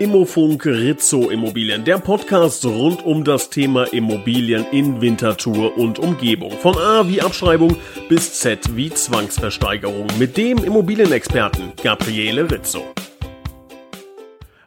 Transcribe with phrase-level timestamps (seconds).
[0.00, 6.52] Immofunk Rizzo Immobilien, der Podcast rund um das Thema Immobilien in Winterthur und Umgebung.
[6.52, 7.76] Von A wie Abschreibung
[8.08, 12.82] bis Z wie Zwangsversteigerung mit dem Immobilienexperten Gabriele Rizzo.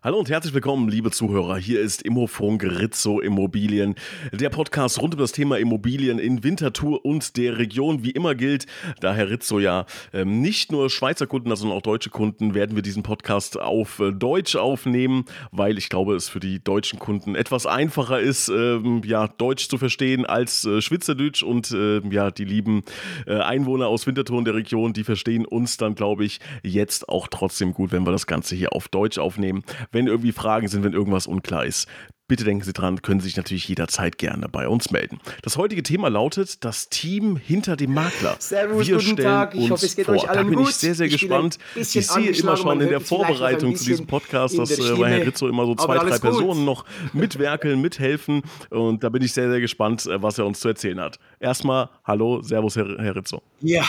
[0.03, 1.55] Hallo und herzlich willkommen, liebe Zuhörer.
[1.55, 3.95] Hier ist Immofunk Rizzo Immobilien,
[4.33, 8.03] der Podcast rund um das Thema Immobilien in Winterthur und der Region.
[8.03, 8.65] Wie immer gilt,
[8.99, 12.83] da Herr Rizzo ja ähm, nicht nur Schweizer Kunden, sondern auch deutsche Kunden, werden wir
[12.83, 15.23] diesen Podcast auf äh, Deutsch aufnehmen,
[15.53, 19.77] weil ich glaube, es für die deutschen Kunden etwas einfacher ist, ähm, ja, Deutsch zu
[19.77, 22.83] verstehen als äh, Schweizerdeutsch und äh, ja, die lieben
[23.25, 27.73] Einwohner aus Winterthur und der Region, die verstehen uns dann, glaube ich, jetzt auch trotzdem
[27.73, 31.27] gut, wenn wir das Ganze hier auf Deutsch aufnehmen wenn irgendwie Fragen sind, wenn irgendwas
[31.27, 31.87] unklar ist.
[32.25, 35.19] Bitte denken Sie dran, können Sie sich natürlich jederzeit gerne bei uns melden.
[35.41, 38.37] Das heutige Thema lautet das Team hinter dem Makler.
[38.39, 39.53] Servus, Wir guten Tag.
[39.55, 40.15] Ich hoffe, es geht vor.
[40.15, 40.55] euch allen gut.
[40.55, 41.59] Da bin ich sehr, sehr ich gespannt.
[41.75, 45.49] Ich sehe immer schon in der Vorbereitung zu diesem Podcast, dass äh, bei Herrn Rizzo
[45.49, 48.41] immer so zwei, drei Personen noch mitwerkeln, mithelfen.
[48.69, 51.19] Und da bin ich sehr, sehr gespannt, äh, was er uns zu erzählen hat.
[51.41, 53.41] Erstmal, hallo, Servus, Herr, Herr Rizzo.
[53.59, 53.83] Ja,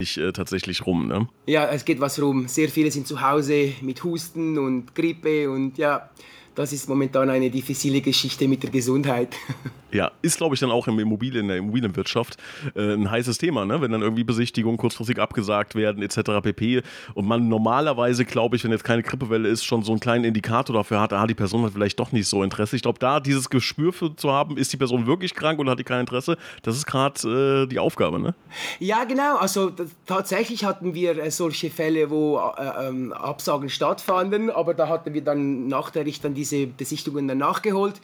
[0.00, 1.28] äh, tatsächlich rum, ne?
[1.46, 2.48] Ja, es geht was rum.
[2.48, 6.10] Sehr viele sind zu Hause mit Husten und Grippe und ja,
[6.54, 9.34] das ist momentan eine diffizile Geschichte mit der Gesundheit.
[9.92, 12.36] Ja, ist glaube ich dann auch im Immobilien, in der Immobilienwirtschaft
[12.76, 13.80] äh, ein heißes Thema, ne?
[13.80, 16.40] wenn dann irgendwie Besichtigungen kurzfristig abgesagt werden etc.
[16.42, 16.82] pp.
[17.14, 20.76] Und man normalerweise, glaube ich, wenn jetzt keine Grippewelle ist, schon so einen kleinen Indikator
[20.76, 22.76] dafür hat, ah, die Person hat vielleicht doch nicht so Interesse.
[22.76, 25.78] Ich glaube, da dieses Gespür für zu haben, ist die Person wirklich krank oder hat
[25.78, 28.34] die kein Interesse, das ist gerade äh, die Aufgabe, ne?
[28.78, 29.38] Ja, genau.
[29.38, 29.72] Also
[30.06, 35.22] tatsächlich hatten wir äh, solche Fälle, wo äh, ähm, Absagen stattfanden, aber da hatten wir
[35.22, 38.00] dann nachträglich dann diese Besichtigungen dann nachgeholt.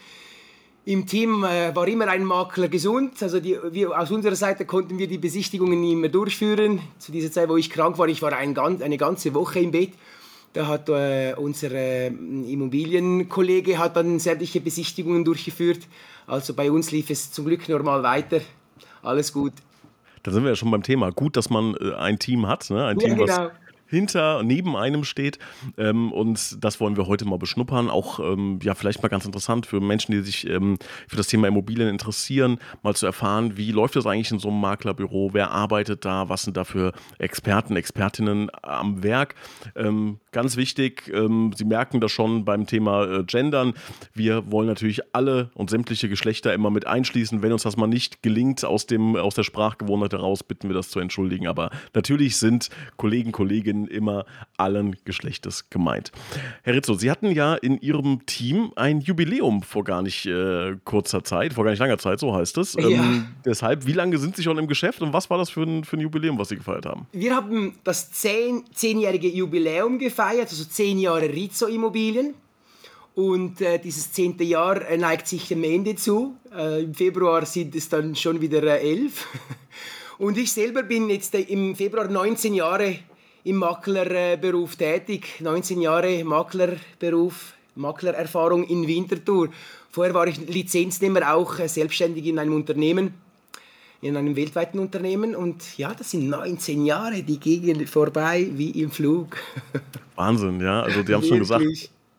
[0.85, 3.21] Im Team äh, war immer ein Makler gesund.
[3.21, 6.81] Also die, wir, aus unserer Seite konnten wir die Besichtigungen immer durchführen.
[6.99, 9.95] Zu dieser Zeit, wo ich krank war, ich war ein, eine ganze Woche im Bett.
[10.53, 15.81] Da hat äh, unser äh, Immobilienkollege hat dann sämtliche Besichtigungen durchgeführt.
[16.27, 18.41] Also bei uns lief es zum Glück normal weiter.
[19.03, 19.53] Alles gut.
[20.23, 21.11] Da sind wir ja schon beim Thema.
[21.11, 22.85] Gut, dass man äh, ein Team hat, ne?
[22.87, 23.29] ein Team, ja, genau.
[23.29, 25.39] was hinter, neben einem steht.
[25.77, 27.91] Ähm, und das wollen wir heute mal beschnuppern.
[27.91, 31.49] Auch ähm, ja, vielleicht mal ganz interessant für Menschen, die sich ähm, für das Thema
[31.49, 35.31] Immobilien interessieren, mal zu erfahren, wie läuft das eigentlich in so einem Maklerbüro?
[35.33, 36.29] Wer arbeitet da?
[36.29, 39.35] Was sind da für Experten, Expertinnen am Werk?
[40.37, 43.73] Ganz wichtig, ähm, Sie merken das schon beim Thema äh, Gendern.
[44.13, 47.41] Wir wollen natürlich alle und sämtliche Geschlechter immer mit einschließen.
[47.41, 50.91] Wenn uns das mal nicht gelingt aus, dem, aus der Sprachgewohnheit heraus, bitten wir das
[50.91, 51.47] zu entschuldigen.
[51.47, 54.27] Aber natürlich sind Kollegen, Kolleginnen, immer
[54.59, 56.13] allen Geschlechtes gemeint.
[56.65, 61.25] Herr Rizzo, Sie hatten ja in Ihrem Team ein Jubiläum vor gar nicht äh, kurzer
[61.25, 62.75] Zeit, vor gar nicht langer Zeit, so heißt es.
[62.75, 62.87] Ja.
[62.87, 65.85] Ähm, deshalb, wie lange sind Sie schon im Geschäft und was war das für ein,
[65.85, 67.07] für ein Jubiläum, was Sie gefeiert haben?
[67.13, 72.35] Wir haben das zehn, zehnjährige Jubiläum gefeiert, also zehn Jahre Rizzo Immobilien.
[73.15, 76.37] Und äh, dieses zehnte Jahr äh, neigt sich dem Ende zu.
[76.55, 79.27] Äh, Im Februar sind es dann schon wieder äh, elf.
[80.19, 82.99] Und ich selber bin jetzt äh, im Februar 19 Jahre
[83.45, 89.49] im Maklerberuf tätig, 19 Jahre Maklerberuf, Maklererfahrung in Winterthur.
[89.91, 93.15] Vorher war ich Lizenznehmer auch äh, selbstständig in einem Unternehmen,
[94.01, 98.91] in einem weltweiten Unternehmen und ja, das sind 19 Jahre, die gehen vorbei wie im
[98.91, 99.37] Flug.
[100.17, 101.65] Wahnsinn, ja, also die haben schon gesagt,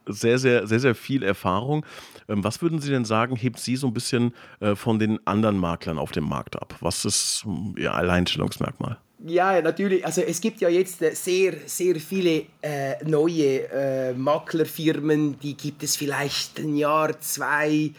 [0.07, 1.85] sehr, sehr, sehr, sehr viel Erfahrung.
[2.29, 5.57] Ähm, was würden Sie denn sagen, hebt Sie so ein bisschen äh, von den anderen
[5.57, 6.75] Maklern auf dem Markt ab?
[6.81, 7.45] Was ist
[7.77, 8.97] Ihr Alleinstellungsmerkmal?
[9.25, 10.05] Ja, natürlich.
[10.05, 15.83] Also es gibt ja jetzt äh, sehr, sehr viele äh, neue äh, Maklerfirmen, die gibt
[15.83, 17.91] es vielleicht ein Jahr, zwei,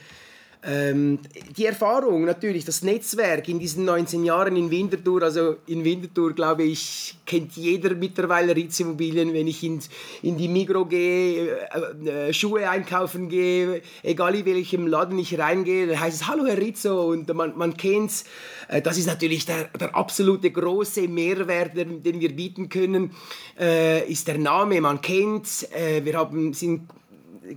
[0.70, 1.18] ähm,
[1.56, 6.64] die Erfahrung natürlich, das Netzwerk in diesen 19 Jahren in Winterthur, also in Winterthur glaube
[6.64, 9.80] ich, kennt jeder mittlerweile Ritz Immobilien, wenn ich in,
[10.22, 11.56] in die Migro gehe,
[12.04, 16.44] äh, äh, Schuhe einkaufen gehe, egal in welchem Laden ich reingehe, dann heißt es Hallo
[16.46, 17.08] Herr Rizzo.
[17.12, 18.24] Und man, man kennt es.
[18.68, 23.12] Äh, das ist natürlich der, der absolute große Mehrwert, den, den wir bieten können,
[23.58, 26.82] äh, ist der Name, man kennt äh, wir haben, sind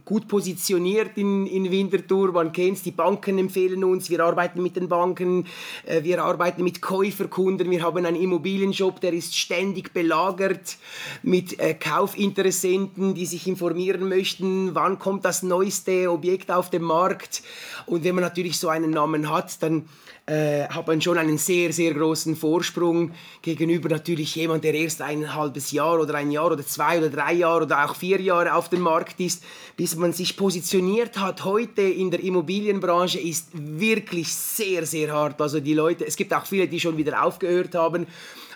[0.06, 2.32] gut positioniert in, in Winterthur.
[2.32, 5.46] Man kennt es, die Banken empfehlen uns, wir arbeiten mit den Banken,
[5.86, 10.78] äh, wir arbeiten mit Käuferkunden, wir haben einen Immobilienshop, der ist ständig belagert
[11.24, 17.44] mit äh, Kaufinteressenten, die sich informieren möchten, wann kommt das neueste Objekt auf den Markt.
[17.86, 19.86] Und wenn man natürlich so einen Namen hat, dann
[20.28, 23.12] äh, hat man schon einen sehr, sehr großen Vorsprung
[23.42, 27.34] gegenüber natürlich jemand, der erst ein halbes Jahr oder ein Jahr oder zwei oder drei
[27.34, 29.44] Jahre oder auch vier Jahre auf dem Markt ist,
[29.82, 31.44] bis man sich positioniert hat.
[31.44, 35.42] Heute in der Immobilienbranche ist wirklich sehr, sehr hart.
[35.42, 38.06] Also die Leute, es gibt auch viele, die schon wieder aufgehört haben,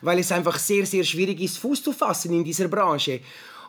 [0.04, 3.22] weil es einfach sehr, sehr schwierig ist, Fuß zu fassen in dieser Branche.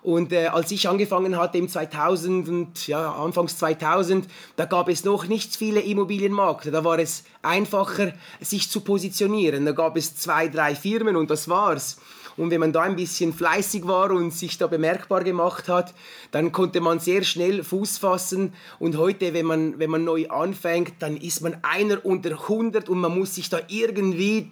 [0.02, 5.04] Und äh, als ich angefangen hatte im 2000 und ja, Anfangs 2000, da gab es
[5.04, 6.70] noch nicht viele Immobilienmakler.
[6.70, 9.64] Da war es einfacher, sich zu positionieren.
[9.64, 11.96] Da gab es zwei, drei Firmen und das war's.
[12.36, 15.94] Und wenn man da ein bisschen fleißig war und sich da bemerkbar gemacht hat,
[16.32, 18.52] dann konnte man sehr schnell Fuß fassen.
[18.78, 22.98] Und heute, wenn man, wenn man neu anfängt, dann ist man einer unter 100 und
[22.98, 24.50] man muss sich da irgendwie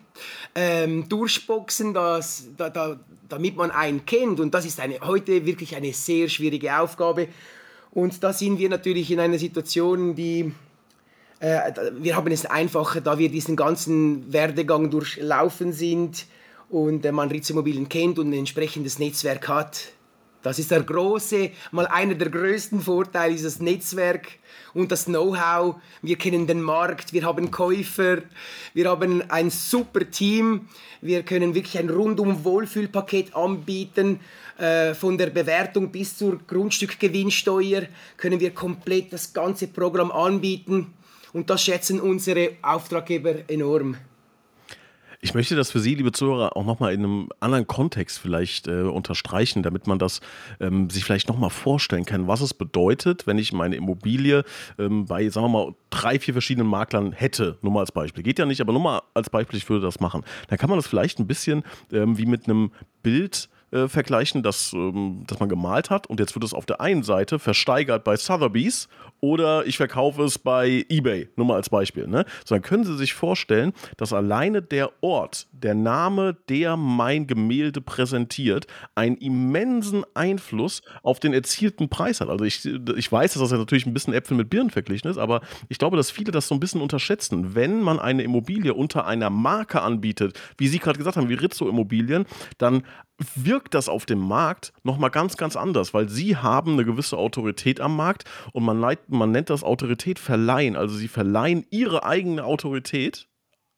[0.54, 2.98] ähm, durchboxen, dass, da, da,
[3.28, 4.40] damit man einen kennt.
[4.40, 7.28] Und das ist eine, heute wirklich eine sehr schwierige Aufgabe.
[7.90, 10.52] Und da sind wir natürlich in einer Situation, die
[11.40, 16.26] äh, wir haben es einfacher, da wir diesen ganzen Werdegang durchlaufen sind
[16.74, 19.92] und man Ritz Immobilien kennt und ein entsprechendes Netzwerk hat.
[20.42, 24.26] Das ist der große, mal einer der größten Vorteile dieses Netzwerk
[24.74, 25.76] und das Know-how.
[26.02, 28.22] Wir kennen den Markt, wir haben Käufer,
[28.74, 30.68] wir haben ein super Team,
[31.00, 34.18] wir können wirklich ein rundum Wohlfühlpaket anbieten.
[34.58, 37.82] Äh, von der Bewertung bis zur Grundstückgewinnsteuer
[38.16, 40.92] können wir komplett das ganze Programm anbieten
[41.32, 43.96] und das schätzen unsere Auftraggeber enorm.
[45.24, 48.82] Ich möchte das für Sie, liebe Zuhörer, auch nochmal in einem anderen Kontext vielleicht äh,
[48.82, 50.20] unterstreichen, damit man das
[50.60, 54.44] ähm, sich vielleicht nochmal vorstellen kann, was es bedeutet, wenn ich meine Immobilie
[54.78, 57.56] ähm, bei, sagen wir mal, drei, vier verschiedenen Maklern hätte.
[57.62, 58.22] Nur mal als Beispiel.
[58.22, 60.24] Geht ja nicht, aber nur mal als Beispiel, ich würde das machen.
[60.48, 62.70] Dann kann man das vielleicht ein bisschen ähm, wie mit einem
[63.02, 66.80] Bild äh, vergleichen, das, ähm, das man gemalt hat und jetzt wird es auf der
[66.80, 68.88] einen Seite versteigert bei Sotheby's
[69.24, 72.06] oder ich verkaufe es bei eBay, nur mal als Beispiel.
[72.06, 72.26] Ne?
[72.44, 77.80] So, dann können Sie sich vorstellen, dass alleine der Ort, der Name, der mein Gemälde
[77.80, 82.28] präsentiert, einen immensen Einfluss auf den erzielten Preis hat.
[82.28, 85.16] Also ich, ich weiß, dass das ja natürlich ein bisschen Äpfel mit Birnen verglichen ist,
[85.16, 85.40] aber
[85.70, 87.54] ich glaube, dass viele das so ein bisschen unterschätzen.
[87.54, 91.66] Wenn man eine Immobilie unter einer Marke anbietet, wie Sie gerade gesagt haben, wie Rizzo
[91.66, 92.26] Immobilien,
[92.58, 92.82] dann
[93.34, 97.80] wirkt das auf dem Markt nochmal ganz, ganz anders, weil sie haben eine gewisse Autorität
[97.80, 100.76] am Markt und man, man nennt das Autorität verleihen.
[100.76, 103.28] Also sie verleihen ihre eigene Autorität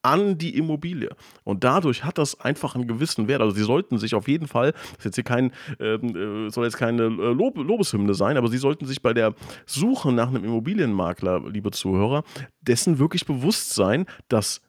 [0.06, 1.10] an die Immobilie.
[1.42, 3.40] Und dadurch hat das einfach einen gewissen Wert.
[3.40, 6.64] Also sie sollten sich auf jeden Fall, das ist jetzt hier kein, ähm, äh, soll
[6.64, 9.34] jetzt keine äh, Lob Lobeshymne sein, aber sie sollten sich bei der
[9.66, 12.22] Suche nach einem Immobilienmakler, liebe Zuhörer,
[12.60, 14.60] dessen wirklich bewusst sein, dass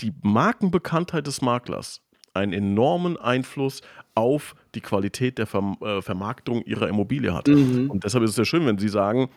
[0.00, 2.00] die Markenbekanntheit des Maklers
[2.32, 3.82] einen enormen Einfluss
[4.14, 7.48] auf die Qualität der Verm äh, Vermarktung ihrer Immobilie hat.
[7.48, 7.90] Mhm.
[7.90, 9.28] Und deshalb ist es sehr schön, wenn Sie sagen,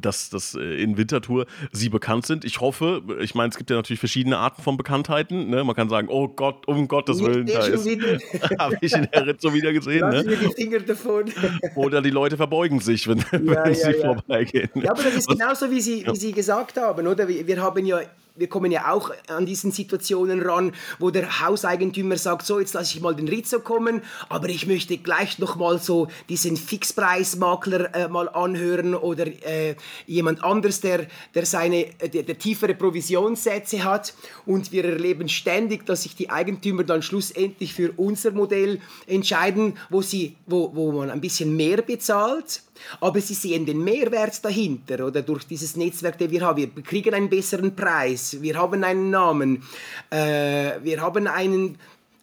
[0.00, 2.44] dass, dass äh, in Winterthur sie bekannt sind.
[2.44, 5.50] Ich hoffe, ich meine, es gibt ja natürlich verschiedene Arten von Bekanntheiten.
[5.50, 5.64] Ne?
[5.64, 7.86] Man kann sagen, oh Gott, um Gottes Willen, da ist,
[8.58, 10.08] habe ich in der Ritzo wieder gesehen.
[10.08, 10.24] Ne?
[10.24, 11.24] die Finger davon.
[11.74, 14.14] Oder die Leute verbeugen sich, wenn, ja, wenn ja, sie ja.
[14.14, 14.70] vorbeigehen.
[14.74, 17.26] Ja, aber das ist genauso, wie Sie, wie sie gesagt haben, oder?
[17.28, 18.00] Wir haben ja
[18.36, 22.96] wir kommen ja auch an diesen Situationen ran, wo der Hauseigentümer sagt, so jetzt lasse
[22.96, 28.08] ich mal den Rizzo kommen, aber ich möchte gleich noch mal so diesen Fixpreismakler äh,
[28.08, 34.14] mal anhören oder äh, jemand anders, der, der seine der, der, tiefere Provisionssätze hat.
[34.46, 40.02] Und wir erleben ständig, dass sich die Eigentümer dann schlussendlich für unser Modell entscheiden, wo
[40.02, 42.62] sie wo, wo man ein bisschen mehr bezahlt
[43.00, 46.70] aber sie sehen den Mehrwert dahinter oder durch dieses Netzwerk, das wir haben.
[46.74, 49.62] Wir kriegen einen besseren Preis, wir haben einen Namen,
[50.10, 51.78] äh, wir haben einen,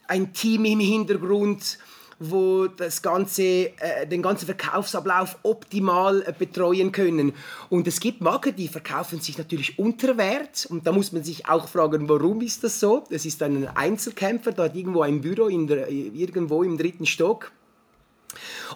[0.07, 1.77] ein Team im Hintergrund,
[2.19, 7.33] wo das ganze, äh, den ganzen Verkaufsablauf optimal äh, betreuen können.
[7.69, 10.68] Und es gibt Marken, die verkaufen sich natürlich unter Wert.
[10.69, 13.04] Und da muss man sich auch fragen, warum ist das so?
[13.09, 17.52] Das ist ein Einzelkämpfer, der hat irgendwo ein Büro in der, irgendwo im dritten Stock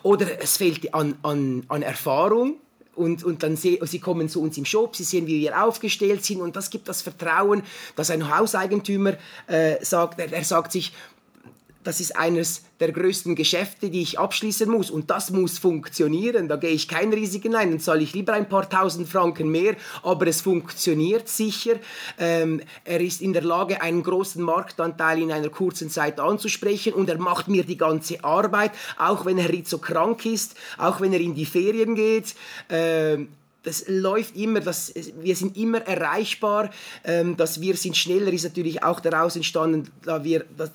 [0.04, 2.56] oder es fehlt an, an, an Erfahrung.
[2.94, 6.26] Und, und dann sie, sie kommen zu uns im Shop, sie sehen, wie wir aufgestellt
[6.26, 7.64] sind und das gibt das Vertrauen,
[7.96, 9.14] dass ein Hauseigentümer
[9.48, 10.92] äh, sagt, er, er sagt sich,
[11.84, 14.92] das ist eines der größten Geschäfte, die ich abschließen muss.
[14.92, 16.48] Und das muss funktionieren.
[16.48, 17.72] Da gehe ich kein Risiken ein.
[17.72, 19.76] Dann zahle ich lieber ein paar tausend Franken mehr.
[20.04, 21.76] Aber es funktioniert sicher.
[22.18, 26.94] Ähm, er ist in der Lage, einen großen Marktanteil in einer kurzen Zeit anzusprechen.
[26.94, 28.72] Und er macht mir die ganze Arbeit.
[28.98, 30.56] Auch wenn Herr Rizzo krank ist.
[30.78, 32.36] Auch wenn er in die Ferien geht.
[32.70, 33.30] Ähm,
[33.64, 36.72] das läuft immer, das, wir sind immer erreichbar.
[37.04, 40.72] Ähm, dass wir sind schneller ist natürlich auch daraus entstanden, da wir, dass,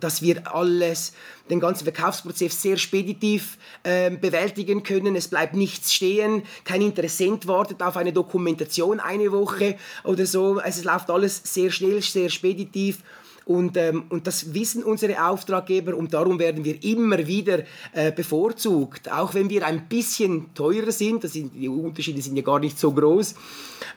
[0.00, 1.12] dass wir alles,
[1.50, 5.16] den ganzen Verkaufsprozess sehr speditiv ähm, bewältigen können.
[5.16, 10.58] Es bleibt nichts stehen, kein Interessent wartet auf eine Dokumentation eine Woche oder so.
[10.58, 13.02] Also es läuft alles sehr schnell, sehr speditiv
[13.44, 19.10] und, ähm, und das wissen unsere Auftraggeber und darum werden wir immer wieder äh, bevorzugt.
[19.10, 22.78] Auch wenn wir ein bisschen teurer sind, das sind, die Unterschiede sind ja gar nicht
[22.78, 23.34] so groß,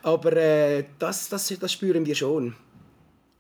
[0.03, 2.55] aber äh, das, das, das spüren wir schon.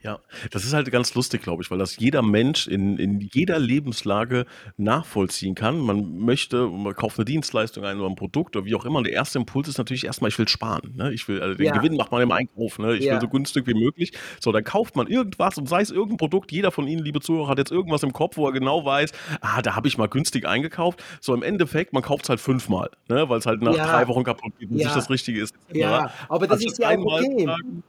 [0.05, 0.19] Ja,
[0.51, 4.45] das ist halt ganz lustig, glaube ich, weil das jeder Mensch in, in jeder Lebenslage
[4.77, 5.79] nachvollziehen kann.
[5.79, 8.99] Man möchte, man kauft eine Dienstleistung ein oder ein Produkt oder wie auch immer.
[8.99, 10.93] Und der erste Impuls ist natürlich erstmal, ich will sparen.
[10.95, 11.11] Ne?
[11.11, 11.73] Ich will, also den ja.
[11.75, 12.77] Gewinn macht man im Einkauf.
[12.77, 12.97] Ne?
[12.97, 13.13] Ich ja.
[13.13, 14.11] will so günstig wie möglich.
[14.39, 16.51] So, dann kauft man irgendwas und sei es irgendein Produkt.
[16.51, 19.63] Jeder von Ihnen, liebe Zuhörer, hat jetzt irgendwas im Kopf, wo er genau weiß, ah,
[19.63, 21.03] da habe ich mal günstig eingekauft.
[21.19, 23.27] So, im Endeffekt, man kauft es halt fünfmal, ne?
[23.27, 23.87] weil es halt nach ja.
[23.87, 25.55] drei Wochen kaputt geht und nicht das Richtige ist.
[25.73, 27.45] Ja, aber das also ist ja auch okay.
[27.45, 27.83] Sagen,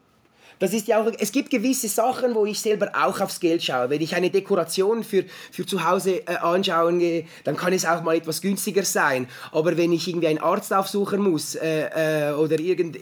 [0.58, 3.90] das ist ja auch, es gibt gewisse Sachen, wo ich selber auch aufs Geld schaue.
[3.90, 8.02] Wenn ich eine Dekoration für, für zu Hause äh, anschauen gehe, dann kann es auch
[8.02, 9.28] mal etwas günstiger sein.
[9.52, 12.98] Aber wenn ich irgendwie einen Arzt aufsuchen muss äh, äh, oder irgend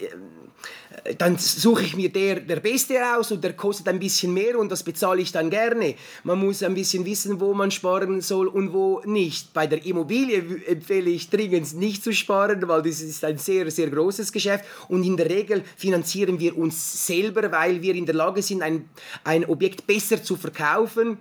[1.19, 4.71] dann suche ich mir der, der Beste raus und der kostet ein bisschen mehr und
[4.71, 5.95] das bezahle ich dann gerne.
[6.23, 9.53] Man muss ein bisschen wissen, wo man sparen soll und wo nicht.
[9.53, 13.91] Bei der Immobilie empfehle ich dringend nicht zu sparen, weil das ist ein sehr, sehr
[13.91, 18.43] großes Geschäft und in der Regel finanzieren wir uns selber, weil wir in der Lage
[18.43, 18.89] sind, ein,
[19.25, 21.19] ein Objekt besser zu verkaufen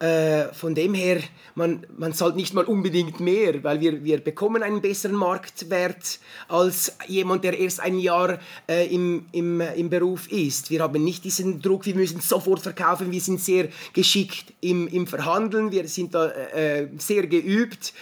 [0.00, 1.20] äh, von dem her,
[1.54, 6.96] man, man zahlt nicht mal unbedingt mehr, weil wir, wir bekommen einen besseren Marktwert als
[7.06, 10.70] jemand, der erst ein Jahr äh, im, im, im Beruf ist.
[10.70, 15.06] Wir haben nicht diesen Druck, wir müssen sofort verkaufen, wir sind sehr geschickt im, im
[15.06, 17.92] Verhandeln, wir sind da äh, sehr geübt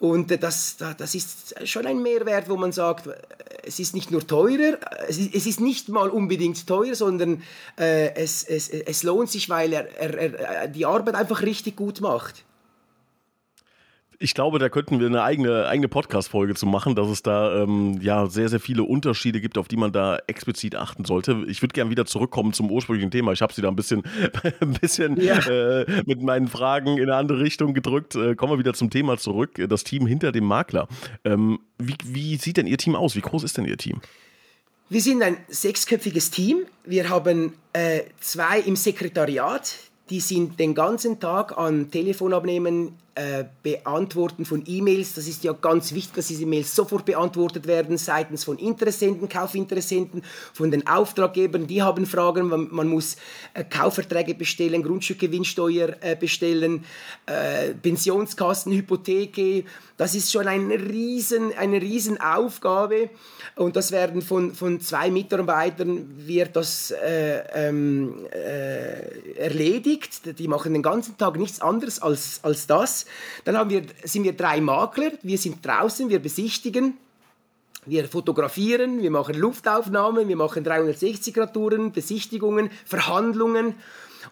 [0.00, 3.08] und das, das ist schon ein Mehrwert, wo man sagt,
[3.64, 4.78] es ist nicht nur teurer,
[5.08, 7.42] es ist nicht mal unbedingt teuer, sondern
[7.78, 12.00] äh, es, es, es lohnt sich, weil er, er, er die Arbeit einfach richtig gut
[12.00, 12.44] macht
[14.20, 18.00] ich glaube, da könnten wir eine eigene, eigene Podcast-Folge zu machen, dass es da ähm,
[18.00, 21.44] ja sehr, sehr viele Unterschiede gibt, auf die man da explizit achten sollte.
[21.46, 23.32] Ich würde gerne wieder zurückkommen zum ursprünglichen Thema.
[23.32, 24.02] Ich habe sie da ein bisschen,
[24.60, 25.38] ein bisschen ja.
[25.38, 28.16] äh, mit meinen Fragen in eine andere Richtung gedrückt.
[28.16, 29.52] Äh, kommen wir wieder zum Thema zurück.
[29.68, 30.88] Das Team hinter dem Makler.
[31.24, 33.14] Ähm, wie, wie sieht denn Ihr Team aus?
[33.14, 34.00] Wie groß ist denn Ihr Team?
[34.88, 36.64] Wir sind ein sechsköpfiges Team.
[36.84, 39.76] Wir haben äh, zwei im Sekretariat,
[40.10, 45.14] die sind den ganzen Tag an Telefonabnehmen, äh, Beantworten von E-Mails.
[45.14, 50.22] Das ist ja ganz wichtig, dass diese E-Mails sofort beantwortet werden seitens von Interessenten, Kaufinteressenten,
[50.54, 51.66] von den Auftraggebern.
[51.66, 52.46] Die haben Fragen.
[52.48, 53.16] Man, muss
[53.54, 56.84] äh, Kaufverträge bestellen, Grundstückgewinnsteuer äh, bestellen,
[57.26, 59.64] äh, Pensionskassen, Hypotheke.
[59.96, 63.10] Das ist schon eine riesen, eine riesen Aufgabe.
[63.56, 70.38] Und das werden von, von zwei Mitarbeitern wird das äh, ähm, äh, erledigt.
[70.38, 73.06] Die machen den ganzen Tag nichts anderes als, als das.
[73.44, 75.12] Dann haben wir, sind wir drei Makler.
[75.22, 76.96] Wir sind draußen, wir besichtigen.
[77.86, 83.74] Wir fotografieren, wir machen Luftaufnahmen, wir machen 360-Grad-Touren, Besichtigungen, Verhandlungen.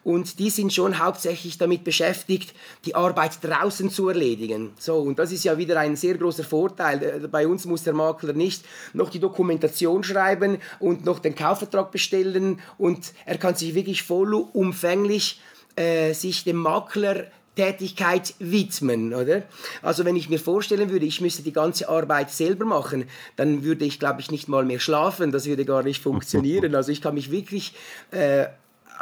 [0.04, 2.54] Und die sind schon hauptsächlich damit beschäftigt,
[2.84, 4.72] die Arbeit draußen zu erledigen.
[4.78, 7.02] So, und das ist ja wieder ein sehr großer Vorteil.
[7.02, 11.90] Äh, bei uns muss der Makler nicht noch die Dokumentation schreiben und noch den Kaufvertrag
[11.92, 15.40] bestellen und er kann sich wirklich vollumfänglich
[15.76, 17.24] äh, sich dem Makler
[17.56, 19.42] Tätigkeit widmen, oder?
[19.82, 23.84] Also wenn ich mir vorstellen würde, ich müsste die ganze Arbeit selber machen, dann würde
[23.84, 25.32] ich, glaube ich, nicht mal mehr schlafen.
[25.32, 26.74] Das würde gar nicht funktionieren.
[26.74, 27.72] Also ich kann mich wirklich
[28.10, 28.46] äh,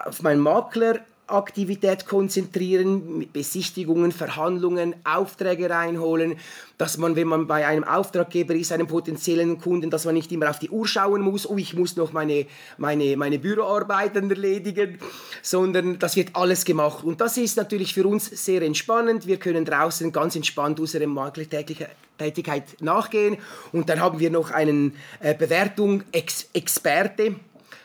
[0.06, 6.36] auf meinen Makler Aktivität konzentrieren, mit Besichtigungen, Verhandlungen, Aufträge reinholen,
[6.76, 10.50] dass man, wenn man bei einem Auftraggeber ist, einem potenziellen Kunden, dass man nicht immer
[10.50, 14.98] auf die Uhr schauen muss, oh, ich muss noch meine, meine, meine Büroarbeiten erledigen,
[15.40, 17.04] sondern das wird alles gemacht.
[17.04, 19.26] Und das ist natürlich für uns sehr entspannend.
[19.26, 23.38] Wir können draußen ganz entspannt unserer Maklertätigkeit nachgehen.
[23.72, 26.46] Und dann haben wir noch einen äh, Bewertung -Ex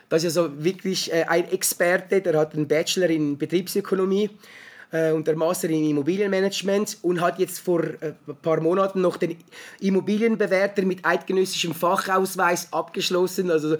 [0.10, 4.30] das ist also wirklich äh, ein Experte, der hat einen Bachelor in Betriebsökonomie
[4.92, 9.18] äh, und der Master in Immobilienmanagement und hat jetzt vor äh, ein paar Monaten noch
[9.18, 9.38] den
[9.80, 13.52] Immobilienbewerter mit eidgenössischem Fachausweis abgeschlossen.
[13.52, 13.78] Also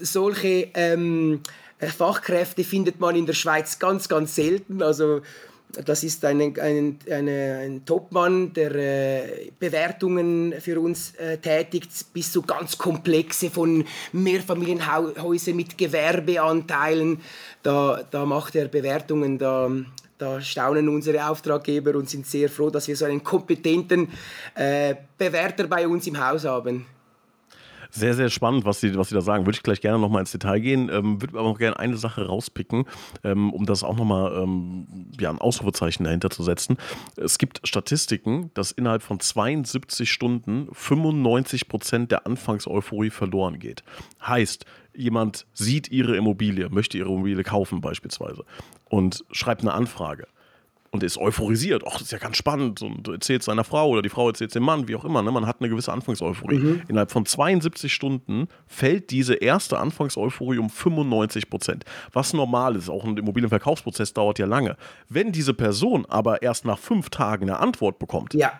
[0.00, 1.40] solche ähm,
[1.78, 4.82] Fachkräfte findet man in der Schweiz ganz, ganz selten.
[4.82, 5.22] Also
[5.72, 12.32] das ist ein, ein, eine, ein Topmann, der äh, Bewertungen für uns äh, tätigt, bis
[12.32, 17.20] zu ganz komplexe von Mehrfamilienhäusern mit Gewerbeanteilen.
[17.62, 19.70] Da, da macht er Bewertungen, da,
[20.16, 24.08] da staunen unsere Auftraggeber und sind sehr froh, dass wir so einen kompetenten
[24.54, 26.86] äh, Bewerter bei uns im Haus haben.
[27.90, 29.46] Sehr, sehr spannend, was Sie, was Sie da sagen.
[29.46, 30.90] Würde ich gleich gerne nochmal ins Detail gehen.
[30.92, 32.84] Ähm, würde aber auch gerne eine Sache rauspicken,
[33.24, 34.86] ähm, um das auch nochmal ähm,
[35.18, 36.76] ja, ein Ausrufezeichen dahinter zu setzen.
[37.16, 43.82] Es gibt Statistiken, dass innerhalb von 72 Stunden 95 Prozent der Anfangseuphorie verloren geht.
[44.26, 48.44] Heißt, jemand sieht Ihre Immobilie, möchte Ihre Immobilie kaufen beispielsweise
[48.84, 50.26] und schreibt eine Anfrage
[50.90, 51.82] und ist euphorisiert.
[51.86, 54.62] Ach, das ist ja ganz spannend und erzählt seiner Frau oder die Frau erzählt dem
[54.62, 55.22] Mann, wie auch immer.
[55.22, 55.30] Ne?
[55.30, 56.58] Man hat eine gewisse Anfangseuphorie.
[56.58, 56.82] Mhm.
[56.88, 61.84] Innerhalb von 72 Stunden fällt diese erste Anfangseuphorie um 95 Prozent.
[62.12, 64.76] Was normal ist, auch ein Immobilienverkaufsprozess dauert ja lange.
[65.08, 68.52] Wenn diese Person aber erst nach fünf Tagen eine Antwort bekommt, ja.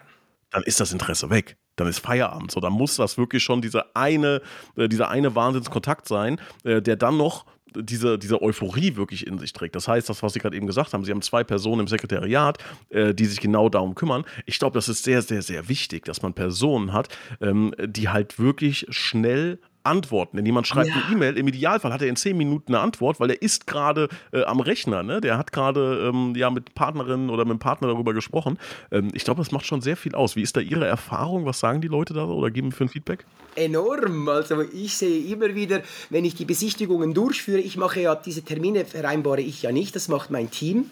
[0.50, 2.50] dann ist das Interesse weg dann ist Feierabend.
[2.50, 4.42] So, dann muss das wirklich schon diese eine,
[4.76, 9.52] äh, dieser eine Wahnsinnskontakt sein, äh, der dann noch diese, diese Euphorie wirklich in sich
[9.52, 9.74] trägt.
[9.76, 12.58] Das heißt, das, was Sie gerade eben gesagt haben, Sie haben zwei Personen im Sekretariat,
[12.90, 14.24] äh, die sich genau darum kümmern.
[14.46, 17.08] Ich glaube, das ist sehr, sehr, sehr wichtig, dass man Personen hat,
[17.40, 19.58] ähm, die halt wirklich schnell
[19.88, 20.36] antworten.
[20.36, 20.94] Denn jemand schreibt ja.
[20.94, 24.08] eine E-Mail, im Idealfall hat er in zehn Minuten eine Antwort, weil er ist gerade
[24.32, 25.02] äh, am Rechner.
[25.02, 25.20] Ne?
[25.20, 28.58] Der hat gerade ähm, ja, mit Partnerin oder mit dem Partner darüber gesprochen.
[28.90, 30.36] Ähm, ich glaube, das macht schon sehr viel aus.
[30.36, 31.46] Wie ist da Ihre Erfahrung?
[31.46, 33.24] Was sagen die Leute da oder geben für ein Feedback?
[33.56, 34.28] Enorm.
[34.28, 38.84] Also ich sehe immer wieder, wenn ich die Besichtigungen durchführe, ich mache ja diese Termine,
[38.84, 40.90] vereinbare ich ja nicht, das macht mein Team.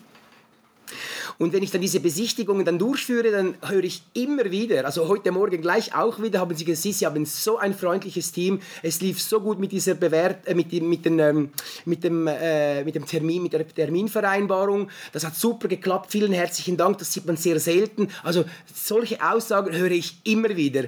[1.39, 5.33] Und wenn ich dann diese Besichtigungen dann durchführe, dann höre ich immer wieder, also heute
[5.33, 9.21] Morgen gleich auch wieder, haben sie gesagt, sie haben so ein freundliches Team, es lief
[9.21, 11.51] so gut mit dieser Bewert, äh, mit, mit, den, ähm,
[11.85, 16.77] mit, dem, äh, mit dem Termin, mit der Terminvereinbarung, das hat super geklappt, vielen herzlichen
[16.77, 18.09] Dank, das sieht man sehr selten.
[18.23, 20.85] Also solche Aussagen höre ich immer wieder.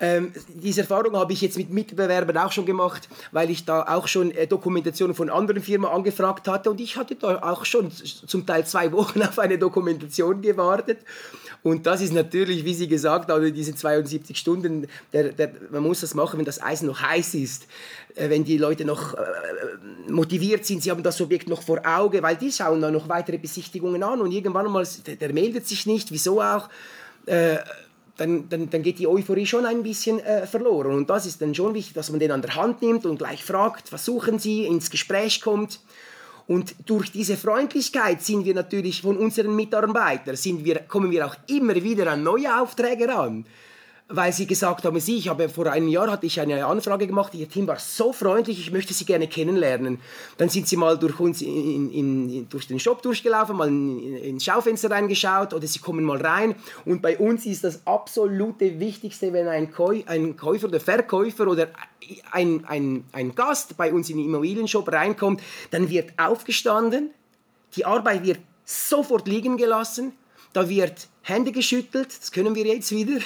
[0.00, 4.06] Ähm, diese Erfahrung habe ich jetzt mit Mitbewerbern auch schon gemacht, weil ich da auch
[4.06, 8.46] schon äh, Dokumentationen von anderen Firmen angefragt hatte und ich hatte da auch schon zum
[8.46, 10.98] Teil zwei Wochen auf eine Dokumentation gewartet.
[11.64, 16.00] Und das ist natürlich, wie Sie gesagt haben, diese 72 Stunden, der, der, man muss
[16.00, 17.66] das machen, wenn das Eisen noch heiß ist,
[18.14, 19.18] äh, wenn die Leute noch äh,
[20.08, 23.38] motiviert sind, sie haben das Objekt noch vor Auge, weil die schauen dann noch weitere
[23.38, 26.68] Besichtigungen an und irgendwann mal, der, der meldet sich nicht, wieso auch.
[27.26, 27.58] Äh,
[28.18, 30.94] dann, dann, dann geht die Euphorie schon ein bisschen äh, verloren.
[30.94, 33.42] Und das ist dann schon wichtig, dass man den an der Hand nimmt und gleich
[33.42, 35.80] fragt, was suchen Sie, ins Gespräch kommt.
[36.46, 41.36] Und durch diese Freundlichkeit sind wir natürlich von unseren Mitarbeitern, sind wir, kommen wir auch
[41.46, 43.46] immer wieder an neue Aufträge ran
[44.10, 47.34] weil sie gesagt haben, sie, ich habe vor einem Jahr hatte ich eine Anfrage gemacht,
[47.34, 50.00] ihr Team war so freundlich, ich möchte sie gerne kennenlernen.
[50.38, 54.16] Dann sind sie mal durch uns in, in, in, durch den Shop durchgelaufen, mal in,
[54.16, 56.54] ins Schaufenster reingeschaut oder sie kommen mal rein.
[56.86, 61.68] Und bei uns ist das absolute Wichtigste, wenn ein, Käu ein Käufer oder Verkäufer oder
[62.32, 67.10] ein, ein, ein Gast bei uns in den Immobilienshop reinkommt, dann wird aufgestanden,
[67.76, 70.12] die Arbeit wird sofort liegen gelassen,
[70.58, 73.20] da wird Hände geschüttelt, das können wir jetzt wieder.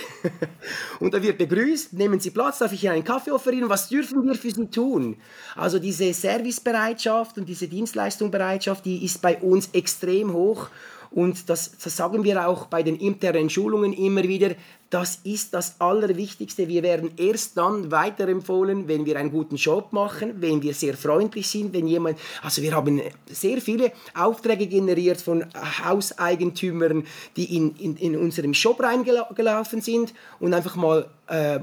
[1.00, 4.26] und da wird begrüßt, nehmen Sie Platz, darf ich Ihnen einen Kaffee offerieren, was dürfen
[4.26, 5.16] wir für Sie tun?
[5.56, 10.68] Also diese Servicebereitschaft und diese Dienstleistungsbereitschaft, die ist bei uns extrem hoch
[11.14, 14.54] und das, das sagen wir auch bei den internen Schulungen immer wieder.
[14.88, 16.68] Das ist das Allerwichtigste.
[16.68, 21.48] Wir werden erst dann weiterempfohlen, wenn wir einen guten Job machen, wenn wir sehr freundlich
[21.48, 25.44] sind, wenn jemand, also wir haben sehr viele Aufträge generiert von
[25.84, 31.60] Hauseigentümern, die in, in, in unserem Shop reingelaufen sind und einfach mal äh,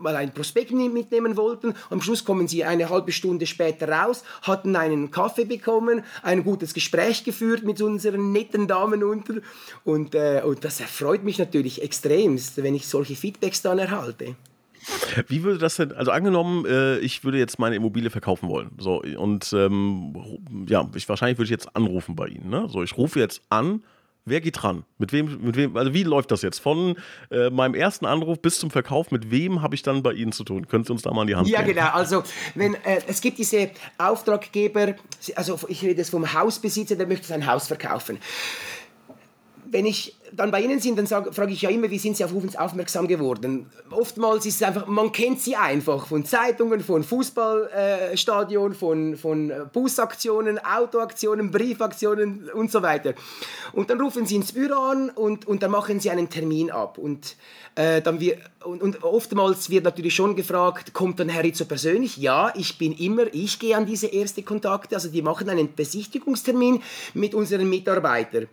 [0.00, 1.74] mal ein Prospekt mitnehmen wollten.
[1.90, 6.74] Am Schluss kommen sie eine halbe Stunde später raus, hatten einen Kaffee bekommen, ein gutes
[6.74, 9.34] Gespräch geführt mit unseren netten Damen unter.
[9.84, 14.36] Und, äh, und das erfreut mich natürlich extremst, wenn ich solche Feedbacks dann erhalte.
[15.28, 18.70] Wie würde das denn, also angenommen, äh, ich würde jetzt meine Immobilie verkaufen wollen.
[18.78, 20.14] So, und ähm,
[20.68, 22.48] ja, ich, wahrscheinlich würde ich jetzt anrufen bei Ihnen.
[22.48, 22.66] Ne?
[22.70, 23.82] So, ich rufe jetzt an
[24.26, 24.84] Wer geht dran?
[24.98, 26.58] Mit wem, mit wem, also wie läuft das jetzt?
[26.60, 26.96] Von
[27.30, 30.44] äh, meinem ersten Anruf bis zum Verkauf, mit wem habe ich dann bei Ihnen zu
[30.44, 30.68] tun?
[30.68, 31.74] Können Sie uns da mal an die Hand Ja, geben?
[31.74, 31.90] genau.
[31.90, 32.22] Also,
[32.54, 34.94] wenn, äh, es gibt diese Auftraggeber,
[35.36, 38.18] also ich rede jetzt vom Hausbesitzer, der möchte sein Haus verkaufen.
[39.72, 42.32] Wenn ich dann bei Ihnen sind, dann frage ich ja immer, wie sind Sie auf
[42.32, 43.66] uns aufmerksam geworden?
[43.90, 49.52] Oftmals ist es einfach, man kennt Sie einfach von Zeitungen, von Fußballstadion, äh, von, von
[49.72, 53.14] Busaktionen, Autoaktionen, Briefaktionen und so weiter.
[53.72, 56.98] Und dann rufen Sie ins Büro an und, und dann machen Sie einen Termin ab.
[56.98, 57.36] Und,
[57.76, 62.16] äh, dann wir, und, und oftmals wird natürlich schon gefragt, kommt dann Herr Rizzo persönlich?
[62.16, 66.82] Ja, ich bin immer, ich gehe an diese erste Kontakte, also die machen einen Besichtigungstermin
[67.14, 68.48] mit unseren Mitarbeitern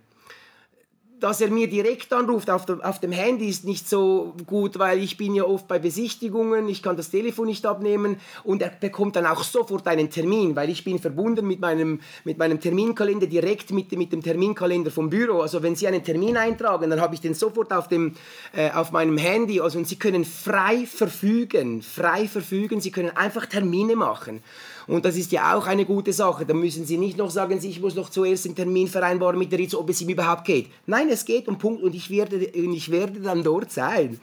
[1.20, 5.00] dass er mir direkt anruft auf dem, auf dem Handy ist nicht so gut, weil
[5.00, 9.16] ich bin ja oft bei Besichtigungen, ich kann das Telefon nicht abnehmen und er bekommt
[9.16, 13.72] dann auch sofort einen Termin, weil ich bin verbunden mit meinem, mit meinem Terminkalender direkt
[13.72, 15.42] mit, mit dem Terminkalender vom Büro.
[15.42, 18.14] Also wenn Sie einen Termin eintragen, dann habe ich den sofort auf, dem,
[18.54, 19.60] äh, auf meinem Handy.
[19.60, 24.42] Also und Sie können frei verfügen, frei verfügen, Sie können einfach Termine machen.
[24.88, 26.46] Und das ist ja auch eine gute Sache.
[26.46, 29.60] Da müssen Sie nicht noch sagen, ich muss noch zuerst einen Termin vereinbaren mit der
[29.60, 30.68] Ritz, ob es ihm überhaupt geht.
[30.86, 31.84] Nein, es geht und Punkt.
[31.84, 34.20] Und ich werde, und ich werde dann dort sein.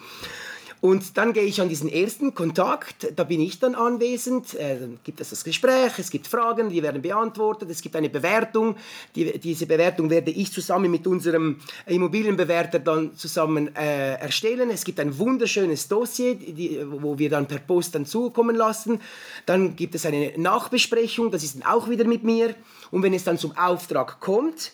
[0.84, 4.98] Und dann gehe ich an diesen ersten Kontakt, da bin ich dann anwesend, äh, dann
[5.02, 8.76] gibt es das Gespräch, es gibt Fragen, die werden beantwortet, es gibt eine Bewertung.
[9.14, 14.68] Die, diese Bewertung werde ich zusammen mit unserem Immobilienbewerter dann zusammen äh, erstellen.
[14.68, 19.00] Es gibt ein wunderschönes Dossier, die, wo wir dann per Post dann zukommen lassen.
[19.46, 22.54] Dann gibt es eine Nachbesprechung, das ist dann auch wieder mit mir.
[22.90, 24.72] Und wenn es dann zum Auftrag kommt,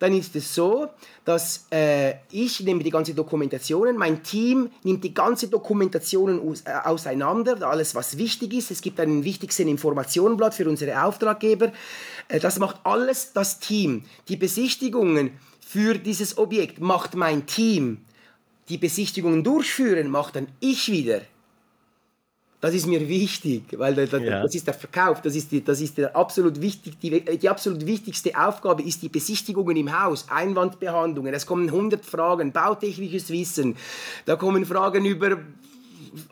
[0.00, 0.88] dann ist es so,
[1.26, 6.72] dass äh, ich nehme die ganze Dokumentationen, mein Team nimmt die ganze Dokumentationen aus, äh,
[6.84, 8.70] auseinander, alles was wichtig ist.
[8.70, 11.70] Es gibt einen wichtigsten Informationenblatt für unsere Auftraggeber.
[12.28, 14.04] Äh, das macht alles das Team.
[14.28, 17.98] Die Besichtigungen für dieses Objekt macht mein Team.
[18.70, 21.20] Die Besichtigungen durchführen macht dann ich wieder.
[22.60, 24.42] Das ist mir wichtig, weil da, da, ja.
[24.42, 27.86] das ist der Verkauf, das ist, die, das ist der absolut wichtig, die, die absolut
[27.86, 31.32] wichtigste Aufgabe ist die Besichtigungen im Haus, Einwandbehandlungen.
[31.32, 33.76] Es kommen 100 Fragen, bautechnisches Wissen,
[34.26, 35.38] da kommen Fragen über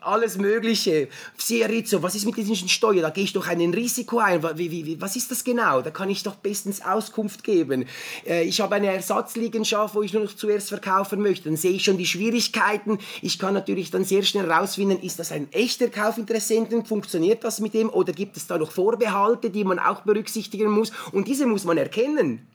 [0.01, 1.07] alles Mögliche.
[1.49, 3.01] Rizzo, was ist mit diesen Steuern?
[3.01, 4.43] Da gehe ich doch ein Risiko ein.
[4.57, 5.81] Wie, wie, was ist das genau?
[5.81, 7.85] Da kann ich doch bestens Auskunft geben.
[8.25, 11.49] Äh, ich habe eine Ersatzliegenschaft, wo ich nur noch zuerst verkaufen möchte.
[11.49, 12.99] Dann sehe ich schon die Schwierigkeiten.
[13.21, 16.85] Ich kann natürlich dann sehr schnell herausfinden, ist das ein echter Kaufinteressenten?
[16.85, 17.89] Funktioniert das mit dem?
[17.89, 20.91] Oder gibt es da noch Vorbehalte, die man auch berücksichtigen muss?
[21.11, 22.47] Und diese muss man erkennen.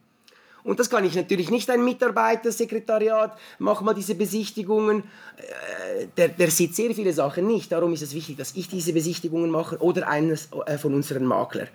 [0.65, 5.05] Und das kann ich natürlich nicht ein Mitarbeitersekretariat, mach mal diese Besichtigungen.
[5.37, 7.71] Äh, der, der sieht sehr viele Sachen nicht.
[7.71, 11.69] Darum ist es wichtig, dass ich diese Besichtigungen mache oder eines äh, von unseren Maklern.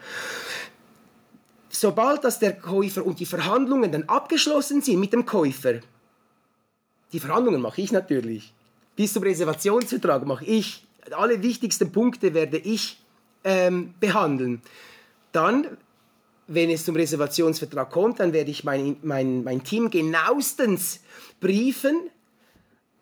[1.70, 5.82] Sobald dass der Käufer und die Verhandlungen dann abgeschlossen sind mit dem Käufer,
[7.14, 8.54] die Verhandlungen mache ich natürlich.
[8.96, 10.84] Bis zum Reservationsvertrag mache ich.
[11.12, 13.00] Alle wichtigsten Punkte werde ich
[13.44, 14.62] ähm, behandeln.
[15.32, 15.78] Dann
[16.50, 21.00] wenn es zum Reservationsvertrag kommt, dann werde ich mein, mein, mein Team genauestens
[21.40, 22.10] briefen,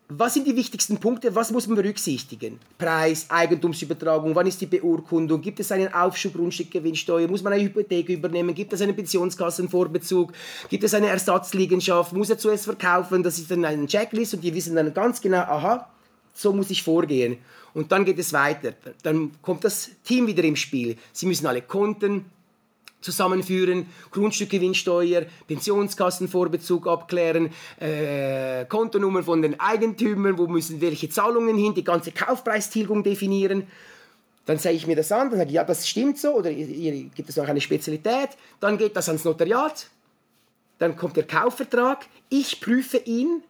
[0.10, 1.36] was sind die wichtigsten Punkte?
[1.36, 2.60] Was muss man berücksichtigen?
[2.78, 5.42] Preis, Eigentumsübertragung, wann ist die Beurkundung?
[5.42, 7.28] Gibt es einen Aufschub, Grundstückgewinnsteuer?
[7.28, 8.56] Muss man eine Hypothek übernehmen?
[8.56, 10.32] Gibt es einen Pensionskassenvorbezug?
[10.70, 12.14] Gibt es eine Ersatzliegenschaft?
[12.14, 13.22] Muss er zuerst verkaufen?
[13.22, 15.90] Das ist dann eine Checklist und die wissen dann ganz genau, aha,
[16.34, 17.40] so muss ich vorgehen.
[17.74, 18.74] Und dann geht es weiter.
[19.04, 20.96] Dann kommt das Team wieder im Spiel.
[21.12, 22.26] Sie müssen alle Konten
[23.02, 31.84] zusammenführen, Grundstückgewinnsteuer, Pensionskassenvorbezug abklären, äh, Kontonummer von den Eigentümern, wo müssen welche Zahlungen hin, die
[31.84, 33.68] ganze Kaufpreistilgung definieren.
[34.46, 36.94] Dann zeige ich mir das an, dann sage ich, ja, das stimmt so, oder hier
[37.14, 38.30] gibt es noch eine Spezialität.
[38.60, 39.90] Dann geht das ans Notariat,
[40.80, 43.44] dann kommt der Kaufvertrag, ich prüfe ihn,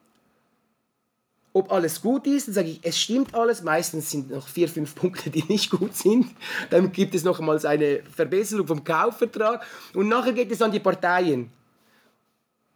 [1.57, 2.47] ob alles gut ist.
[2.47, 3.63] Dann sage ich, es stimmt alles.
[3.63, 6.27] Meistens sind noch vier, fünf Punkte, die nicht gut sind.
[6.69, 9.65] Dann gibt es nochmals eine Verbesserung vom Kaufvertrag.
[9.93, 11.51] Und nachher geht es an die Parteien.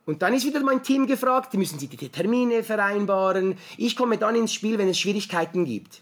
[0.06, 3.56] Und dann ist wieder mein Team gefragt, müssen sie die Termine vereinbaren.
[3.78, 6.02] Ich komme dann ins Spiel, wenn es Schwierigkeiten gibt.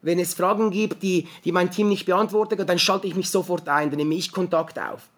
[0.00, 3.68] Wenn es Fragen gibt, die, die mein Team nicht beantwortet, dann schalte ich mich sofort
[3.68, 5.08] ein, dann nehme ich Kontakt auf.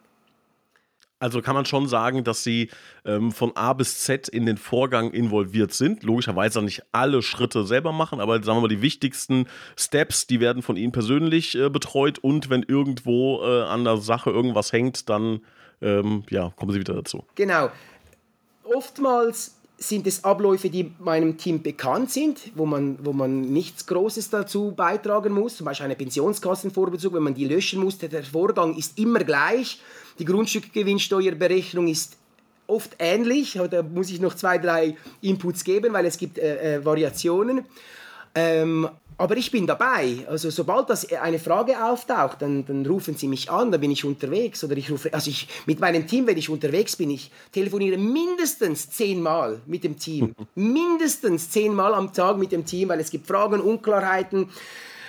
[1.18, 2.70] Also kann man schon sagen, dass sie
[3.04, 6.02] ähm, von A bis Z in den Vorgang involviert sind.
[6.02, 9.46] Logischerweise nicht alle Schritte selber machen, aber sagen wir mal, die wichtigsten
[9.76, 14.30] Steps, die werden von ihnen persönlich äh, betreut und wenn irgendwo äh, an der Sache
[14.30, 15.40] irgendwas hängt, dann
[15.80, 17.24] ähm, ja, kommen sie wieder dazu.
[17.36, 17.70] Genau.
[18.64, 24.30] Oftmals sind es Abläufe, die meinem Team bekannt sind, wo man, wo man nichts Großes
[24.30, 28.98] dazu beitragen muss, zum Beispiel eine Pensionskassenvorbezug, wenn man die löschen muss, der Vorgang ist
[28.98, 29.80] immer gleich.
[30.18, 32.16] Die Grundstückgewinnsteuerberechnung ist
[32.66, 36.84] oft ähnlich, da muss ich noch zwei, drei Inputs geben, weil es gibt äh, äh,
[36.84, 37.64] Variationen.
[38.34, 40.18] Ähm, aber ich bin dabei.
[40.28, 44.04] Also sobald das eine Frage auftaucht, dann, dann rufen sie mich an, dann bin ich
[44.04, 44.64] unterwegs.
[44.64, 48.90] Oder ich rufe, also ich, mit meinem Team, wenn ich unterwegs bin, ich telefoniere mindestens
[48.90, 50.34] zehnmal mit dem Team.
[50.54, 54.48] mindestens zehnmal am Tag mit dem Team, weil es gibt Fragen, Unklarheiten.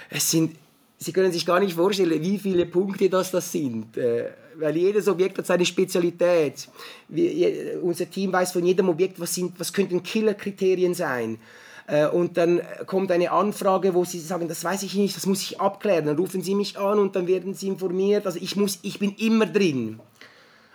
[0.09, 0.55] Es sind,
[0.97, 3.97] Sie können sich gar nicht vorstellen, wie viele Punkte das, das sind.
[3.97, 6.69] Äh, weil jedes Objekt hat seine Spezialität.
[7.09, 11.37] Wir, unser Team weiß von jedem Objekt, was, sind, was könnten Killerkriterien sein.
[11.87, 15.41] Äh, und dann kommt eine Anfrage, wo Sie sagen, das weiß ich nicht, das muss
[15.41, 16.05] ich abklären.
[16.05, 18.25] Dann rufen Sie mich an und dann werden Sie informiert.
[18.25, 19.99] Also ich, muss, ich bin immer drin.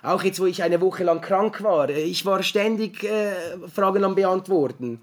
[0.02, 1.90] Auch jetzt, wo ich eine Woche lang krank war.
[1.90, 3.32] Ich war ständig äh,
[3.72, 5.00] Fragen am Beantworten.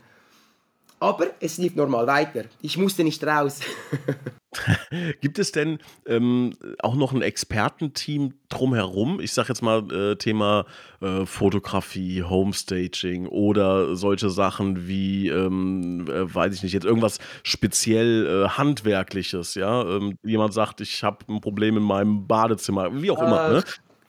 [1.00, 2.46] Aber es lief normal weiter.
[2.62, 3.60] Ich musste nicht raus.
[5.22, 9.20] Gibt es denn ähm, auch noch ein Expertenteam drumherum?
[9.20, 10.66] Ich sage jetzt mal äh, Thema
[11.02, 18.26] äh, Fotografie, Homestaging oder solche Sachen wie, ähm, äh, weiß ich nicht, jetzt irgendwas speziell
[18.26, 19.54] äh, handwerkliches.
[19.56, 23.50] Ja, ähm, jemand sagt, ich habe ein Problem in meinem Badezimmer, wie auch immer.
[23.50, 23.64] Ne?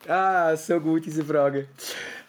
[0.08, 1.66] Ah, so gut, diese Frage.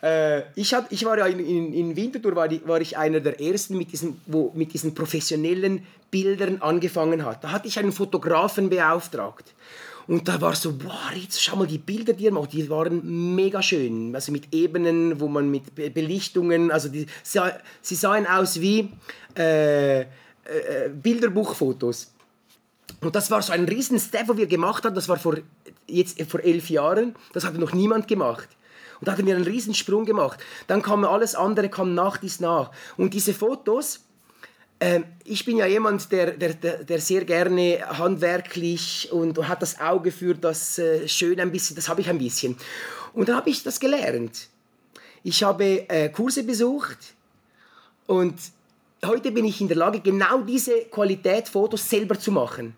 [0.03, 3.21] Äh, ich, hab, ich war ja in, in, in Winterthur, war, die, war ich einer
[3.21, 7.43] der ersten, mit diesen, wo mit diesen professionellen Bildern angefangen hat.
[7.43, 9.53] Da hatte ich einen Fotografen beauftragt.
[10.07, 13.35] Und da war so, boah, jetzt schau mal die Bilder, die er macht, die waren
[13.35, 14.13] mega schön.
[14.13, 18.91] Also mit Ebenen, wo man mit Belichtungen, also die, sie sahen aus wie
[19.37, 20.05] äh, äh,
[20.91, 22.11] Bilderbuchfotos.
[23.01, 24.95] Und das war so ein riesen Step, wo wir gemacht haben.
[24.95, 25.37] Das war vor,
[25.87, 27.15] jetzt, vor elf Jahren.
[27.33, 28.47] Das hat noch niemand gemacht.
[28.99, 30.39] Und da hatten wir einen riesen Sprung gemacht.
[30.67, 32.71] Dann kam alles andere, kam nach dies nach.
[32.97, 34.01] Und diese Fotos,
[34.79, 39.79] äh, ich bin ja jemand, der, der, der sehr gerne handwerklich und, und hat das
[39.79, 42.57] Auge für das äh, Schöne ein bisschen, das habe ich ein bisschen.
[43.13, 44.49] Und dann habe ich das gelernt.
[45.23, 46.97] Ich habe äh, Kurse besucht
[48.07, 48.35] und
[49.05, 52.75] heute bin ich in der Lage, genau diese Qualität Fotos selber zu machen.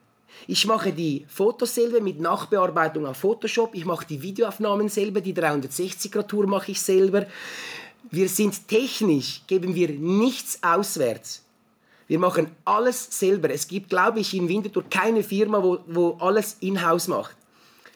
[0.47, 3.75] Ich mache die Fotos selber mit Nachbearbeitung auf Photoshop.
[3.75, 5.21] Ich mache die Videoaufnahmen selber.
[5.21, 7.27] Die 360-Grad-Tour mache ich selber.
[8.09, 11.43] Wir sind technisch, geben wir nichts auswärts.
[12.07, 13.51] Wir machen alles selber.
[13.51, 17.37] Es gibt, glaube ich, in Winterthur keine Firma, wo, wo alles in-house macht.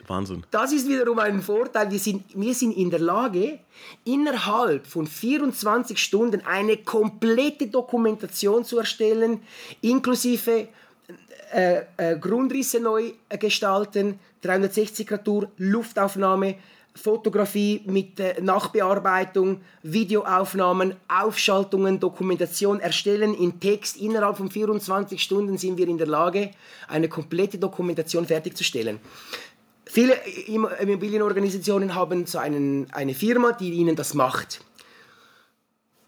[0.10, 0.44] Wahnsinn.
[0.52, 1.92] Das ist wiederum ein Vorteil.
[1.92, 3.60] Wir sind, wir sind in der Lage,
[4.04, 9.42] innerhalb von 24 Stunden eine komplette Dokumentation zu erstellen,
[9.82, 10.68] inklusive
[11.54, 16.56] äh, äh, Grundrisse neu gestalten, 360 Grad Tour, Luftaufnahme,
[16.96, 23.98] Fotografie mit äh, Nachbearbeitung, Videoaufnahmen, Aufschaltungen, Dokumentation erstellen in Text.
[23.98, 26.52] Innerhalb von 24 Stunden sind wir in der Lage,
[26.88, 29.00] eine komplette Dokumentation fertigzustellen.
[29.86, 30.16] Viele
[30.48, 34.62] Immobilienorganisationen haben so einen, eine Firma, die ihnen das macht.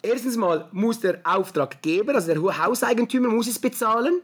[0.01, 4.21] Erstens mal muss der Auftraggeber, also der Hauseigentümer, muss es bezahlen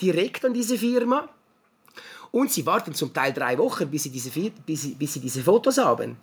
[0.00, 1.28] direkt an diese Firma
[2.30, 5.42] und sie warten zum Teil drei Wochen, bis sie diese, bis sie, bis sie diese
[5.42, 6.16] Fotos haben.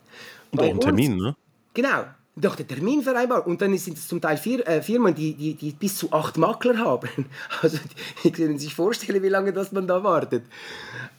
[0.51, 1.36] Und auch einen Termin, ne?
[1.73, 2.05] Genau.
[2.38, 3.47] Doch der Termin vereinbar.
[3.47, 6.38] Und dann sind es zum Teil vier, äh, Firmen, die, die, die bis zu acht
[6.38, 7.10] Makler haben.
[7.62, 7.77] Also,
[8.23, 10.43] die können sich vorstellen, wie lange das man da wartet.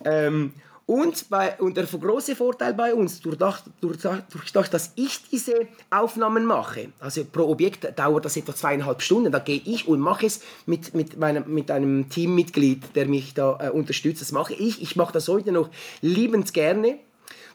[0.05, 0.53] Ähm,
[0.87, 5.29] und, bei, und der große Vorteil bei uns, durch das, durch, durch das, dass ich
[5.29, 9.99] diese Aufnahmen mache, also pro Objekt dauert das etwa zweieinhalb Stunden, da gehe ich und
[9.99, 14.23] mache es mit, mit, meinem, mit einem Teammitglied, der mich da äh, unterstützt.
[14.23, 14.81] Das mache ich.
[14.81, 15.71] Ich mache das heute noch
[16.03, 17.01] liebend gerne.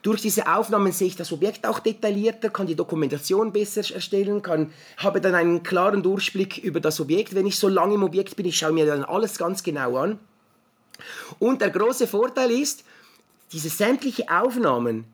[0.02, 4.74] Durch diese Aufnahmen sehe ich das Objekt auch detaillierter, kann die Dokumentation besser erstellen, kann,
[4.98, 7.34] habe dann einen klaren Durchblick über das Objekt.
[7.36, 10.20] Wenn ich so lange im Objekt bin, ich schaue mir dann alles ganz genau an.
[11.40, 12.84] Und der große Vorteil ist,
[13.52, 15.06] diese sämtlichen Aufnahmen,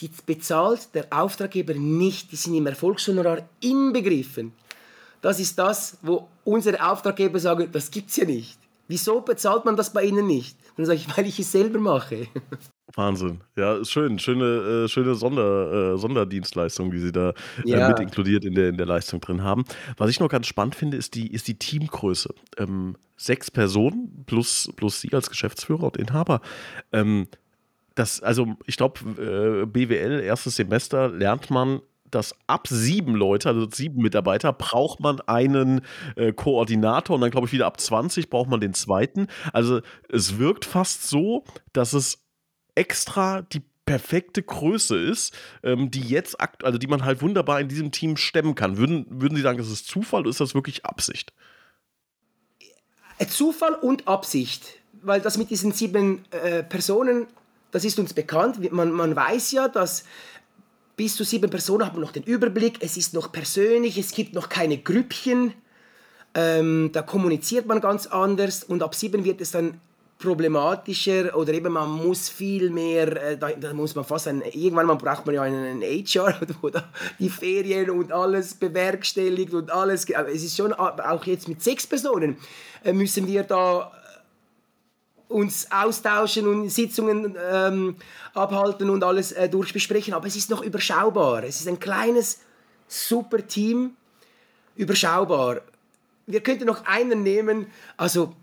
[0.00, 4.52] die bezahlt der Auftraggeber nicht, die sind im Erfolgshonorar inbegriffen.
[5.20, 8.58] Das ist das, wo unsere Auftraggeber sagen, das gibt es ja nicht.
[8.88, 10.58] Wieso bezahlt man das bei Ihnen nicht?
[10.76, 12.28] Dann sage ich, weil ich es selber mache.
[12.94, 13.40] Wahnsinn.
[13.56, 14.18] Ja, ist schön.
[14.18, 17.88] Schöne, äh, schöne Sonder, äh, Sonderdienstleistung, die Sie da äh, ja.
[17.88, 19.64] mit inkludiert in der, in der Leistung drin haben.
[19.96, 22.34] Was ich noch ganz spannend finde, ist die, ist die Teamgröße.
[22.58, 26.40] Ähm, sechs Personen plus, plus Sie als Geschäftsführer und Inhaber.
[26.92, 27.26] Ähm,
[27.94, 29.00] das, also ich glaube,
[29.62, 31.80] äh, BWL, erstes Semester, lernt man,
[32.10, 35.82] dass ab sieben Leute, also sieben Mitarbeiter, braucht man einen
[36.16, 39.26] äh, Koordinator und dann glaube ich wieder ab 20 braucht man den zweiten.
[39.52, 42.24] Also es wirkt fast so, dass es
[42.74, 47.90] extra die perfekte Größe ist, ähm, die jetzt, also die man halt wunderbar in diesem
[47.90, 48.76] Team stemmen kann.
[48.78, 51.32] Würden, würden Sie sagen, das ist Zufall oder ist das wirklich Absicht?
[53.18, 57.26] Äh, Zufall und Absicht, weil das mit diesen sieben äh, Personen
[57.74, 58.70] das ist uns bekannt.
[58.70, 60.04] Man, man weiß ja, dass
[60.94, 62.78] bis zu sieben Personen haben noch den Überblick.
[62.78, 65.54] Es ist noch persönlich, es gibt noch keine Grüppchen.
[66.36, 69.80] Ähm, da kommuniziert man ganz anders und ab sieben wird es dann
[70.20, 74.86] problematischer oder eben man muss viel mehr, äh, da, da, muss man fast ein, irgendwann
[74.86, 79.72] mal braucht man ja einen, einen HR, wo da die Ferien und alles bewerkstelligt und
[79.72, 82.36] alles, es ist schon, auch jetzt mit sechs Personen
[82.84, 83.90] äh, müssen wir da
[85.28, 87.96] uns austauschen und Sitzungen ähm,
[88.34, 90.14] abhalten und alles äh, durchbesprechen.
[90.14, 91.44] Aber es ist noch überschaubar.
[91.44, 92.40] Es ist ein kleines,
[92.88, 93.96] super Team,
[94.76, 95.62] überschaubar.
[96.26, 98.34] Wir könnten noch einen nehmen, also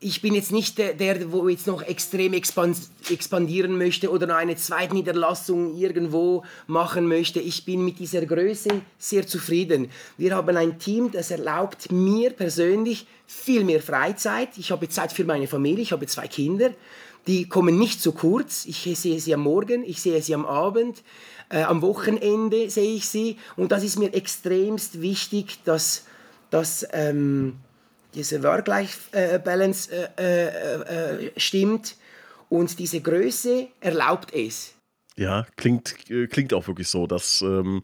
[0.00, 4.54] ich bin jetzt nicht der, der wo jetzt noch extrem expandieren möchte oder noch eine
[4.56, 7.40] zweite Niederlassung irgendwo machen möchte.
[7.40, 9.90] Ich bin mit dieser Größe sehr zufrieden.
[10.16, 14.50] Wir haben ein Team, das erlaubt mir persönlich viel mehr Freizeit.
[14.56, 16.70] Ich habe Zeit für meine Familie, ich habe zwei Kinder.
[17.26, 18.66] Die kommen nicht zu kurz.
[18.66, 21.02] Ich sehe sie am Morgen, ich sehe sie am Abend,
[21.48, 23.36] äh, am Wochenende sehe ich sie.
[23.56, 26.04] Und das ist mir extremst wichtig, dass,
[26.50, 27.56] dass ähm,
[28.14, 31.96] diese Work-Life-Balance äh, äh, äh, stimmt
[32.48, 34.74] und diese Größe erlaubt es.
[35.18, 37.82] Ja, klingt, äh, klingt auch wirklich so, dass, ähm,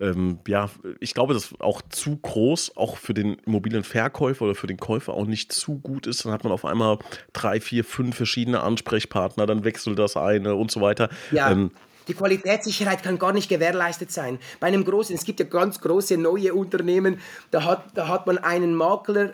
[0.00, 4.76] ähm, ja, ich glaube, dass auch zu groß, auch für den Immobilienverkäufer oder für den
[4.76, 6.24] Käufer auch nicht zu gut ist.
[6.24, 6.98] Dann hat man auf einmal
[7.32, 11.10] drei, vier, fünf verschiedene Ansprechpartner, dann wechselt das eine und so weiter.
[11.32, 11.50] Ja.
[11.50, 11.72] Ähm,
[12.06, 14.38] die Qualitätssicherheit kann gar nicht gewährleistet sein.
[14.60, 17.18] Bei einem großen, es gibt ja ganz große neue Unternehmen,
[17.50, 19.32] da hat, da hat man einen Makler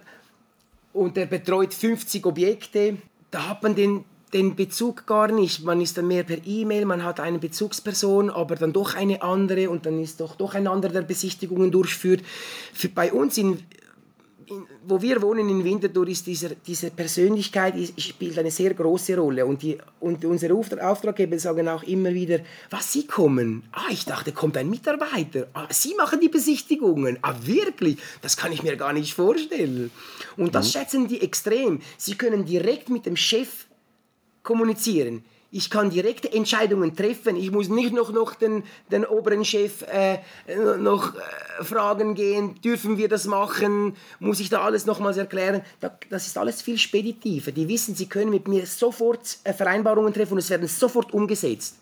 [0.92, 2.98] und der betreut 50 Objekte.
[3.30, 5.64] Da hat man den, den Bezug gar nicht.
[5.64, 9.70] Man ist dann mehr per E-Mail, man hat eine Bezugsperson, aber dann doch eine andere
[9.70, 12.22] und dann ist doch, doch ein anderer, der Besichtigungen durchführt.
[12.72, 13.58] Für, bei uns in,
[14.46, 19.16] in, wo wir wohnen in Winterthur, ist dieser, diese Persönlichkeit ist, spielt eine sehr große
[19.16, 19.44] Rolle.
[19.46, 23.64] Und, die, und unsere Auftraggeber sagen auch immer wieder, was Sie kommen?
[23.72, 25.48] Ah, ich dachte, kommt ein Mitarbeiter.
[25.54, 27.18] Ah, Sie machen die Besichtigungen.
[27.22, 27.98] Ah, wirklich?
[28.20, 29.90] Das kann ich mir gar nicht vorstellen.
[30.36, 30.70] Und das mhm.
[30.70, 31.80] schätzen die extrem.
[31.96, 33.66] Sie können direkt mit dem Chef
[34.42, 35.24] kommunizieren.
[35.54, 37.36] Ich kann direkte Entscheidungen treffen.
[37.36, 40.18] Ich muss nicht noch, noch den, den oberen Chef äh,
[40.78, 43.94] noch äh, fragen gehen, dürfen wir das machen?
[44.18, 45.60] Muss ich da alles nochmals erklären?
[46.08, 47.52] das ist alles viel speditiver.
[47.52, 51.76] Die wissen, sie können mit mir sofort äh, Vereinbarungen treffen und es werden sofort umgesetzt.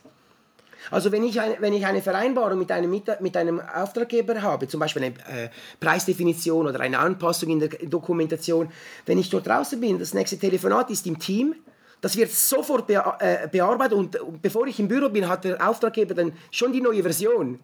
[0.90, 4.80] Also wenn ich, eine, wenn ich eine Vereinbarung mit einem, mit einem Auftraggeber habe, zum
[4.80, 8.68] Beispiel eine äh, Preisdefinition oder eine Anpassung in der Dokumentation,
[9.06, 11.54] wenn ich dort draußen bin, das nächste Telefonat ist im Team,
[12.00, 15.68] das wird sofort be äh, bearbeitet und, und, bevor ich im Büro bin, hat der
[15.68, 17.58] Auftraggeber dann schon die neue Version.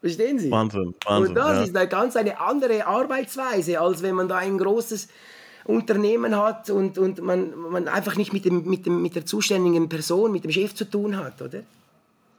[0.00, 0.50] Verstehen Sie?
[0.50, 1.28] Wahnsinn, Wahnsinn.
[1.28, 1.62] Und das ja.
[1.62, 5.08] ist eine ganz eine andere Arbeitsweise, als wenn man da ein großes
[5.64, 9.88] Unternehmen hat und, und man, man einfach nicht mit, dem, mit, dem, mit der zuständigen
[9.88, 11.62] Person, mit dem Chef zu tun hat, oder?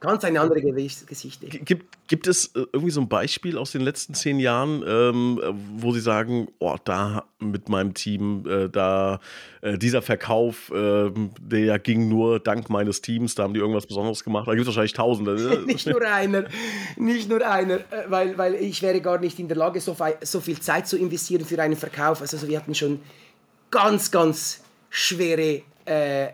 [0.02, 1.46] Ganz eine andere Geschichte.
[1.46, 5.40] Gibt, gibt es äh, irgendwie so ein Beispiel aus den letzten zehn Jahren, ähm,
[5.76, 9.20] wo Sie sagen, oh, da mit meinem Team, äh, da
[9.60, 14.24] äh, dieser Verkauf, äh, der ging nur dank meines Teams, da haben die irgendwas Besonderes
[14.24, 14.48] gemacht.
[14.48, 15.36] Da gibt es wahrscheinlich Tausende.
[15.36, 15.58] Ne?
[15.66, 16.46] nicht nur einer,
[16.96, 20.40] nicht nur einer, äh, weil, weil ich wäre gar nicht in der Lage, so, so
[20.40, 22.20] viel Zeit zu investieren für einen Verkauf.
[22.22, 22.98] Also wir hatten schon
[23.70, 26.28] ganz, ganz schwere äh,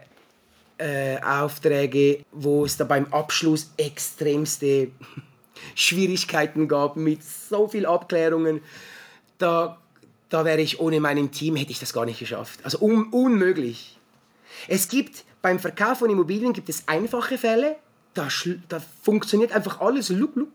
[0.78, 4.90] äh, Aufträge, wo es da beim Abschluss extremste
[5.74, 8.62] Schwierigkeiten gab mit so viel Abklärungen.
[9.38, 9.78] Da,
[10.28, 12.60] da wäre ich ohne meinem Team, hätte ich das gar nicht geschafft.
[12.64, 13.98] Also un unmöglich.
[14.66, 17.76] Es gibt beim Verkauf von Immobilien gibt es einfache Fälle,
[18.14, 18.28] da,
[18.68, 20.48] da funktioniert einfach alles lup, lup.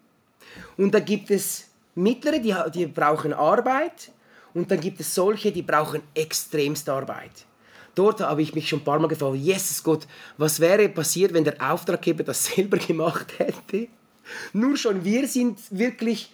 [0.77, 4.11] Und da gibt es mittlere, die, die brauchen Arbeit
[4.53, 7.45] und dann gibt es solche, die brauchen extremst Arbeit.
[7.95, 11.43] Dort habe ich mich schon ein paar Mal gefragt, Jesus Gott, was wäre passiert, wenn
[11.43, 13.87] der Auftraggeber das selber gemacht hätte?
[14.53, 16.31] Nur schon wir sind wirklich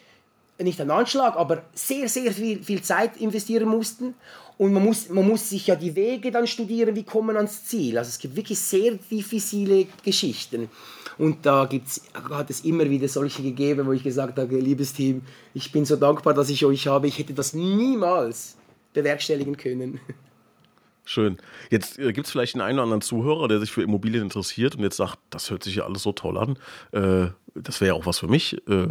[0.60, 4.14] nicht ein Anschlag, aber sehr, sehr viel, viel Zeit investieren mussten.
[4.58, 7.98] Und man muss, man muss sich ja die Wege dann studieren, wie kommen ans Ziel.
[7.98, 10.70] Also es gibt wirklich sehr diffizile Geschichten.
[11.18, 15.22] Und da gibt's, hat es immer wieder solche gegeben, wo ich gesagt habe, liebes Team,
[15.54, 17.08] ich bin so dankbar, dass ich euch habe.
[17.08, 18.58] Ich hätte das niemals
[18.94, 20.00] bewerkstelligen können.
[21.06, 21.38] Schön.
[21.70, 24.76] Jetzt äh, gibt es vielleicht einen, einen oder anderen Zuhörer, der sich für Immobilien interessiert
[24.76, 26.58] und jetzt sagt, das hört sich ja alles so toll an.
[26.92, 28.56] Äh, das wäre ja auch was für mich.
[28.68, 28.88] Äh,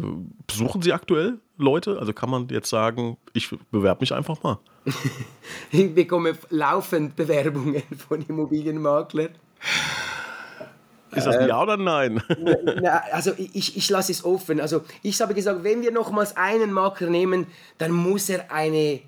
[0.46, 1.98] besuchen Sie aktuell Leute?
[1.98, 4.58] Also kann man jetzt sagen, ich bewerbe mich einfach mal.
[5.70, 9.30] ich bekomme laufend Bewerbungen von Immobilienmaklern.
[11.12, 12.22] Ist das ein Ja oder Nein?
[12.82, 14.60] Na, also ich, ich lasse es offen.
[14.60, 17.46] Also ich habe gesagt, wenn wir nochmals einen Makler nehmen,
[17.78, 19.00] dann muss er eine,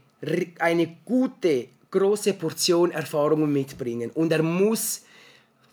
[0.58, 4.10] eine gute große Portion Erfahrungen mitbringen.
[4.10, 5.02] Und er muss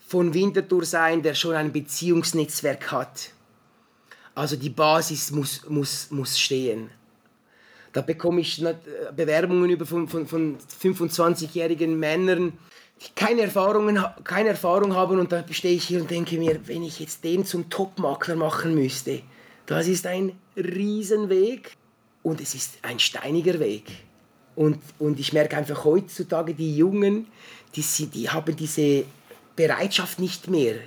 [0.08, 3.32] von Winterthur sein, der schon ein Beziehungsnetzwerk hat.
[4.34, 6.90] Also die Basis muss, muss, muss stehen.
[7.92, 8.64] Da bekomme ich
[9.16, 12.54] Bewerbungen über von, von, von 25-jährigen Männern,
[13.02, 16.84] die keine, Erfahrungen, keine Erfahrung haben und da stehe ich hier und denke mir, wenn
[16.84, 19.22] ich jetzt den zum Topmakler machen müsste,
[19.66, 21.76] das ist ein Riesenweg
[22.24, 23.86] und es ist ein steiniger Weg.
[24.58, 27.28] Und, und ich merke einfach heutzutage, die Jungen,
[27.76, 29.06] die, die haben diese
[29.56, 30.78] Bereitschaft nicht mehr.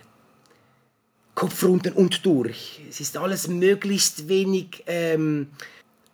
[1.36, 2.80] Kopf runter und durch.
[2.88, 5.50] Es ist alles möglichst wenig ähm,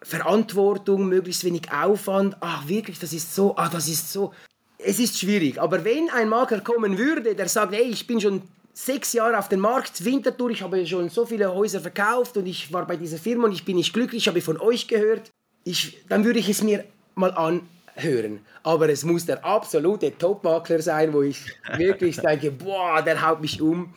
[0.02, 2.36] Verantwortung, möglichst wenig Aufwand.
[2.40, 4.34] Ach, wirklich, das ist so, ah, das ist so.
[4.76, 5.58] Es ist schwierig.
[5.58, 8.42] Aber wenn ein Makler kommen würde, der sagt, hey, ich bin schon
[8.74, 12.70] sechs Jahre auf dem Markt, Winterthur, ich habe schon so viele Häuser verkauft und ich
[12.70, 15.30] war bei dieser Firma und ich bin nicht glücklich, ich habe von euch gehört,
[15.64, 16.84] ich, dann würde ich es mir
[17.16, 18.40] mal anhören.
[18.62, 21.44] Aber es muss der absolute Topmakler sein, wo ich
[21.76, 23.94] wirklich denke, boah, der haut mich um.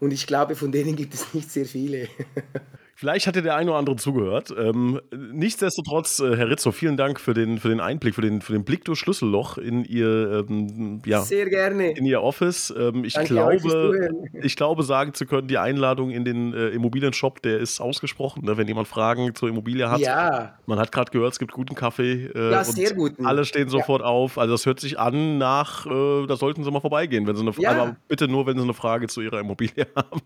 [0.00, 2.08] Und ich glaube, von denen gibt es nicht sehr viele.
[3.02, 4.54] Vielleicht hat dir der eine oder andere zugehört.
[4.56, 8.52] Ähm, nichtsdestotrotz, äh, Herr Rizzo, vielen Dank für den, für den Einblick, für den, für
[8.52, 11.90] den Blick durch Schlüsselloch in Ihr, ähm, ja, Sehr gerne.
[11.90, 12.72] in Ihr Office.
[12.78, 14.08] Ähm, ich, Danke glaube,
[14.40, 18.44] ich glaube, sagen zu können, die Einladung in den äh, Immobilienshop, der ist ausgesprochen.
[18.44, 18.56] Ne?
[18.56, 22.26] Wenn jemand Fragen zur Immobilie hat, Ja, man hat gerade gehört, es gibt guten Kaffee.
[22.32, 23.26] Äh, Ja, sehr guten.
[23.26, 24.38] Alle stehen sofort auf.
[24.38, 27.52] Also das hört sich an nach, äh, da sollten Sie mal vorbeigehen, wenn Sie eine
[27.52, 27.82] Frage, Ja.
[27.82, 30.20] aber bitte nur, wenn Sie eine Frage zu Ihrer Immobilie haben.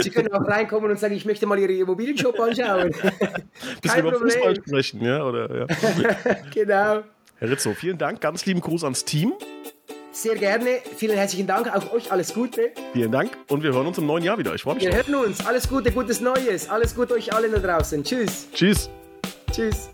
[0.00, 2.90] Sie können auch reinkommen und sagen, ich möchte mal Ihren Immobilienshop anschauen.
[2.90, 4.62] Bisschen Kein über Fußball Problem.
[4.66, 5.24] sprechen, ja?
[5.24, 5.66] Oder, ja.
[6.54, 7.02] Genau.
[7.38, 8.20] Herr Rizzo, vielen Dank.
[8.20, 9.32] Ganz lieben Gruß ans Team.
[10.12, 10.78] Sehr gerne.
[10.96, 11.74] Vielen herzlichen Dank.
[11.74, 12.70] Auch euch alles Gute.
[12.92, 14.54] Vielen Dank und wir hören uns im neuen Jahr wieder.
[14.54, 14.84] Ich freue mich.
[14.84, 15.08] Wir drauf.
[15.08, 15.44] hören uns.
[15.44, 16.68] Alles Gute, gutes Neues.
[16.70, 18.04] Alles Gute euch allen da draußen.
[18.04, 18.48] Tschüss.
[18.52, 18.88] Tschüss.
[19.50, 19.90] Tschüss.